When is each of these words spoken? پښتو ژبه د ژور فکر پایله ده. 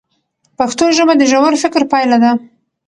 پښتو 0.57 0.85
ژبه 0.97 1.13
د 1.17 1.21
ژور 1.31 1.53
فکر 1.63 1.81
پایله 1.91 2.17
ده. 2.23 2.31